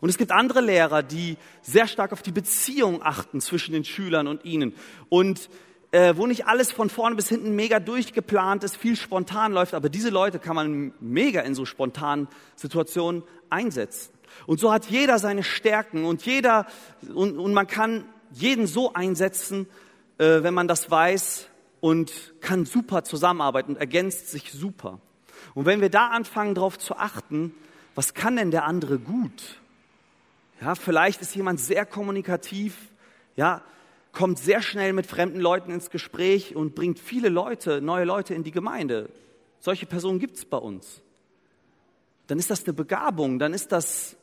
[0.00, 4.28] Und es gibt andere Lehrer, die sehr stark auf die Beziehung achten zwischen den Schülern
[4.28, 4.74] und ihnen
[5.08, 5.48] und
[5.90, 9.88] äh, wo nicht alles von vorne bis hinten mega durchgeplant ist, viel spontan läuft, aber
[9.88, 14.17] diese Leute kann man mega in so spontanen Situationen einsetzen.
[14.46, 16.66] Und so hat jeder seine Stärken und jeder
[17.14, 19.66] und, und man kann jeden so einsetzen,
[20.18, 21.48] äh, wenn man das weiß
[21.80, 25.00] und kann super zusammenarbeiten und ergänzt sich super.
[25.54, 27.54] Und wenn wir da anfangen, darauf zu achten,
[27.94, 29.60] was kann denn der andere gut?
[30.60, 32.76] Ja, vielleicht ist jemand sehr kommunikativ,
[33.36, 33.62] ja,
[34.12, 38.42] kommt sehr schnell mit fremden Leuten ins Gespräch und bringt viele Leute, neue Leute in
[38.42, 39.10] die Gemeinde.
[39.60, 41.02] Solche Personen gibt es bei uns.
[42.28, 44.16] Dann ist das eine Begabung, dann ist das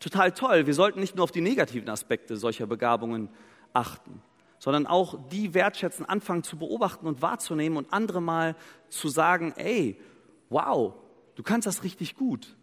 [0.00, 0.66] total toll.
[0.66, 3.28] Wir sollten nicht nur auf die negativen Aspekte solcher Begabungen
[3.72, 4.22] achten,
[4.58, 8.56] sondern auch die wertschätzen, anfangen zu beobachten und wahrzunehmen und andere mal
[8.88, 10.00] zu sagen, ey,
[10.48, 10.94] wow,
[11.36, 12.56] du kannst das richtig gut.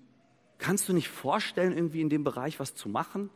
[0.57, 3.30] Kannst du nicht vorstellen, irgendwie in dem Bereich was zu machen?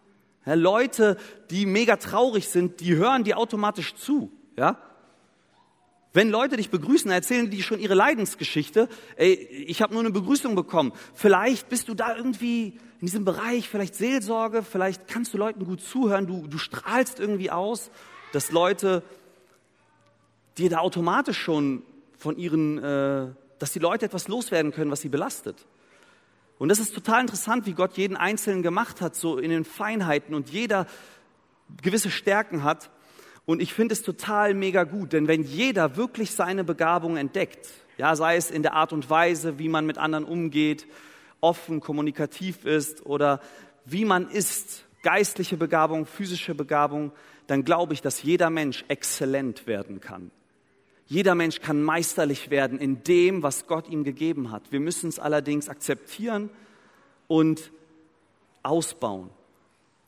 [0.46, 1.18] Ja, Leute,
[1.52, 4.32] die mega traurig sind, die hören dir automatisch zu.
[4.58, 4.82] Ja?
[6.12, 8.90] Wenn Leute dich begrüßen, erzählen die schon ihre Leidensgeschichte.
[9.16, 10.92] Ey, ich habe nur eine Begrüßung bekommen.
[11.14, 15.82] Vielleicht bist du da irgendwie in diesem Bereich, vielleicht Seelsorge, vielleicht kannst du Leuten gut
[15.82, 17.92] zuhören, du, du strahlst irgendwie aus,
[18.34, 19.04] dass Leute
[20.58, 21.84] dir da automatisch schon
[22.18, 23.28] von ihren, äh,
[23.60, 25.66] dass die Leute etwas loswerden können, was sie belastet.
[26.58, 30.36] Und das ist total interessant, wie Gott jeden Einzelnen gemacht hat, so in den Feinheiten
[30.36, 30.88] und jeder
[31.82, 32.90] gewisse Stärken hat.
[33.50, 38.16] Und ich finde es total mega gut, denn wenn jeder wirklich seine Begabung entdeckt, ja,
[38.16, 40.86] sei es in der Art und Weise, wie man mit anderen umgeht,
[41.42, 43.42] offen, kommunikativ ist oder
[43.86, 47.12] wie man ist, geistliche Begabung, physische Begabung,
[47.48, 50.30] dann glaube ich, dass jeder Mensch exzellent werden kann.
[51.08, 54.72] Jeder Mensch kann meisterlich werden in dem, was Gott ihm gegeben hat.
[54.72, 56.52] Wir müssen es allerdings akzeptieren
[57.28, 57.72] und
[58.62, 59.32] ausbauen.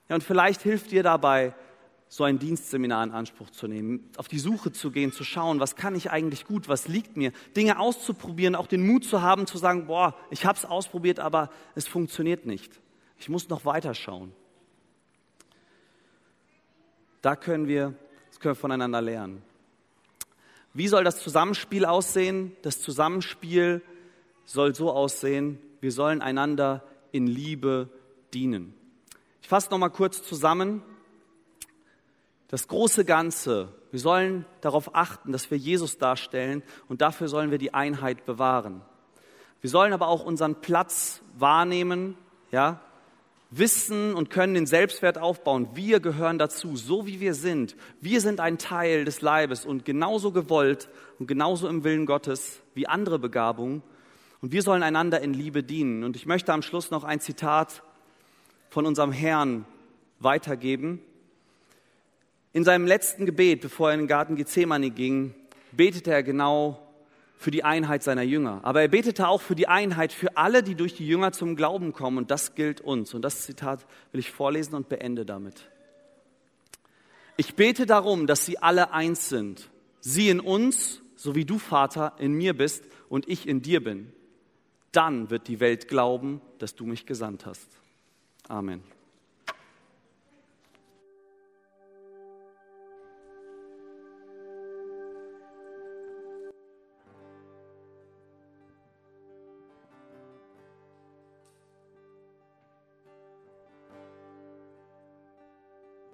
[0.09, 1.55] Ja, und vielleicht hilft dir dabei,
[2.13, 5.77] so ein Dienstseminar in Anspruch zu nehmen, auf die Suche zu gehen, zu schauen, was
[5.77, 9.57] kann ich eigentlich gut, was liegt mir, Dinge auszuprobieren, auch den Mut zu haben, zu
[9.57, 12.81] sagen, boah, ich habe es ausprobiert, aber es funktioniert nicht.
[13.17, 14.33] Ich muss noch weiter schauen.
[17.21, 17.93] Da können wir,
[18.29, 19.41] das können wir voneinander lernen.
[20.73, 22.57] Wie soll das Zusammenspiel aussehen?
[22.61, 23.81] Das Zusammenspiel
[24.43, 26.83] soll so aussehen, wir sollen einander
[27.13, 27.87] in Liebe
[28.33, 28.73] dienen.
[29.41, 30.83] Ich fasse noch mal kurz zusammen.
[32.51, 37.57] Das große Ganze, wir sollen darauf achten, dass wir Jesus darstellen und dafür sollen wir
[37.57, 38.81] die Einheit bewahren.
[39.61, 42.17] Wir sollen aber auch unseren Platz wahrnehmen,
[42.51, 42.81] ja,
[43.51, 45.69] wissen und können den Selbstwert aufbauen.
[45.75, 47.77] Wir gehören dazu, so wie wir sind.
[48.01, 50.89] Wir sind ein Teil des Leibes und genauso gewollt
[51.19, 53.81] und genauso im Willen Gottes wie andere Begabungen.
[54.41, 56.03] Und wir sollen einander in Liebe dienen.
[56.03, 57.81] Und ich möchte am Schluss noch ein Zitat
[58.69, 59.65] von unserem Herrn
[60.19, 60.99] weitergeben.
[62.53, 65.33] In seinem letzten Gebet, bevor er in den Garten Gethsemane ging,
[65.71, 66.85] betete er genau
[67.37, 68.59] für die Einheit seiner Jünger.
[68.63, 71.93] Aber er betete auch für die Einheit für alle, die durch die Jünger zum Glauben
[71.93, 72.17] kommen.
[72.19, 73.13] Und das gilt uns.
[73.13, 75.69] Und das Zitat will ich vorlesen und beende damit.
[77.37, 79.69] Ich bete darum, dass sie alle eins sind.
[80.01, 84.11] Sie in uns, so wie du, Vater, in mir bist und ich in dir bin.
[84.91, 87.67] Dann wird die Welt glauben, dass du mich gesandt hast.
[88.47, 88.83] Amen.